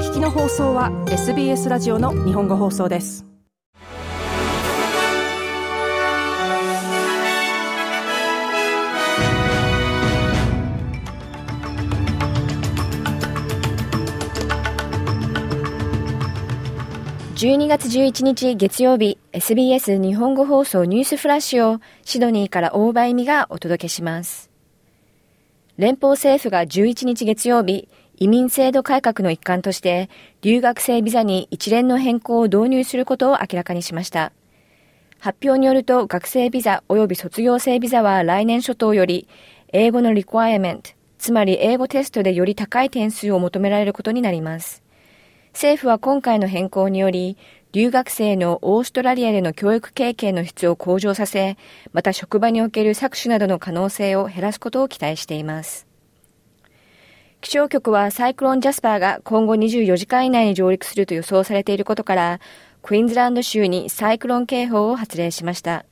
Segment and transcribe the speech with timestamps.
[0.00, 3.26] 聞きの放送は SBS ラジオの日本語放送です。
[17.34, 24.50] 12月11日月曜日 SBS 日本語放送ニュースフラッシュをシドニーから大場恵美がお届けします。
[25.76, 27.88] 連邦政府が11日月曜日
[28.20, 30.08] 移民制度改革の一環として
[30.42, 34.32] 留学生ビザに一連の変更を導入することを明らかにしました
[35.18, 39.26] 発表によると学生ビザ及び卒業生ビザは来年初頭より
[39.72, 44.82] 英語のリクワイアメントつまり英語テストでより高い点数を求められることになります
[45.52, 47.36] 政府は今回の変更により、
[47.72, 51.56] 留学生のオーストラリアでの教育経験の質を向上させ、
[51.92, 55.89] また職場における搾取などの可能性を減らすことを期待しています。
[57.40, 62.40] 気象局はサイクロンジャスパーが今後24時間以内に上陸すると予想されていることから、
[62.82, 65.86] クイーンズランド州にサイクロン警報を発令しました。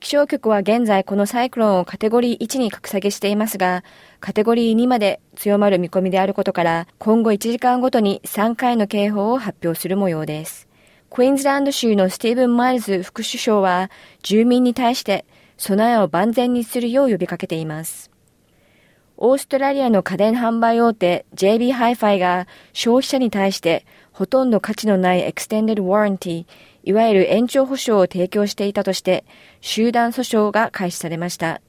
[0.00, 3.84] 気象局は現在このサイクロンをカテゴリー1に格下げしていますが、
[4.18, 10.68] カテゴリー2まで強まる見込みであることから、今後1時間ごとに3回の警報を発表する模様です。
[11.10, 13.88] クイーンズランド州のスティーブン・マイルズ副首相は、
[14.22, 15.26] 住民に対して
[15.58, 18.09] 備えを万全にするよう呼びかけています。
[19.20, 26.46] オーストラリアの家電販売大手 JB ハイファイが消費者に対してほとんど価値のない extended warranty
[26.82, 29.24] いわゆる延長保証を提供していたとして、
[29.60, 31.60] 集団訴訟が開始されました。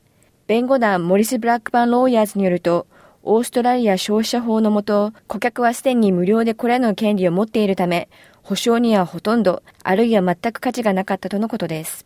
[0.47, 2.87] 弁護団 Maurice Blackburn Lawyers によると、
[3.23, 8.09] オーストラリア消費者法のもと、顧客はすでに無料でこれらの権利を持っているため、
[8.41, 12.05] 保証にはほとんど、あるいは全く価値がなかったとのことです。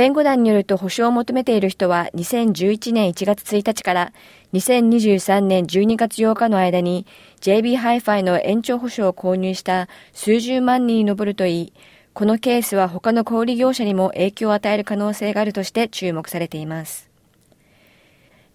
[0.00, 4.12] 弁護団によると保証を求めている人は2011年1月1日から
[4.54, 7.04] 2023年12月8日の間に
[7.42, 11.72] JB ハイファイの延長保証を購入した数十万人に上るといい、
[12.14, 17.10] このケースは他の小売業者にも影響を与える可能性があるとして注目されています。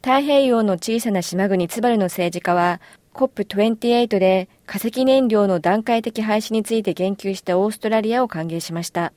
[0.02, 2.82] 太平洋の小さな島国ツバルの政治家は
[3.14, 9.14] COP28 で化石燃料の段階的廃止について言及したオーストラリアを歓迎しました。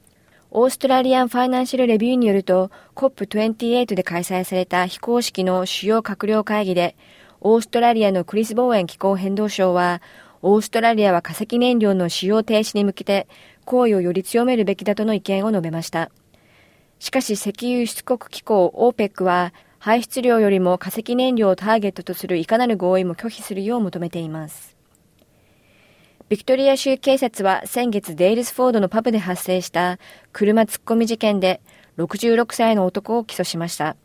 [0.51, 6.97] オーストラリアン・ファイナンシャル・レビューによると COP28 で開催された非公式の主要閣僚会議で
[7.43, 10.01] オーストラリアのクリス・ボーエン気候変動相は
[10.41, 13.29] オーストラリアは化石燃料の使用停止に向けて
[13.67, 16.11] 行為をより強めるべきだとの意見を述べました。
[16.99, 24.78] しかし石油輸出国機構 OPEC は排出量よりも化石燃料をターゲットとするいかなる合意も拒否するよう求めています。
[26.29, 29.99] ビクトリア州警察は先月デイルスフォードのパブで発生した
[30.35, 31.63] 車突っ込み事件で
[31.97, 33.97] 66歳の男を起訴しました。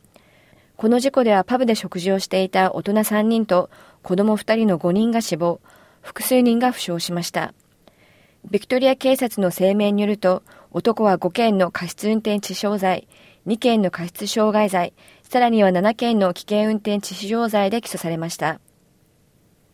[0.78, 3.70] この事故ではパブで食事をしていた大人3人と
[4.04, 5.60] 子供2人の5人が死亡、
[6.02, 7.54] 複数人が負傷しました。
[8.50, 13.10] ビクトリア警察の声明によると、男は5件の過失運転致傷罪、
[13.48, 18.62] 2件の過失傷害罪、さらには7件の危険運転致死傷罪で起訴されました。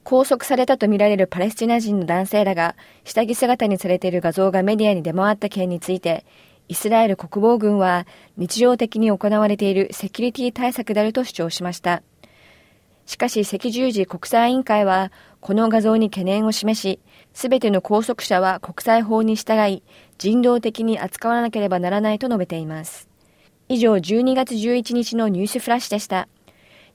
[0.03, 6.25] 拘束されたとみられるパレスチナ人の男性らが下着姿にされている画像がメディアに出回った件について、
[6.67, 8.05] イスラエル国防軍は
[8.37, 12.03] 日常的に行われているセキュリティ対策であると主張しました。
[13.05, 15.11] しかし赤十字国際委員会は
[15.41, 16.99] この画像に懸念を示し、
[17.33, 19.83] すべての拘束者は国際法に従い、
[20.19, 23.09] 人道的に扱わなければならないと述べています。
[23.67, 26.27] 以上、12月11日のニュースフラッシュでした。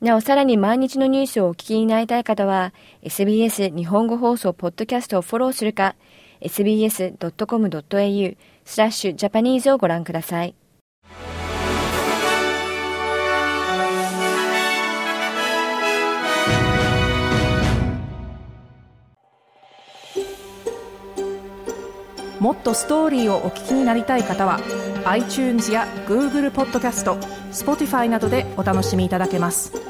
[0.04, 5.96] なお、さらに毎日のニュースをお聞きになりたい方は、SBS 日本語放送ポッドキャストをフォローするか、
[6.42, 10.54] sbs.com.au スラッシュジャパニーズをご覧ください。
[22.40, 24.60] もっとストーリーをお聞きになりたい方は
[25.06, 27.14] iTunes や Google ポッドキャスト
[27.52, 29.83] Spotify などでお楽しみいただけます。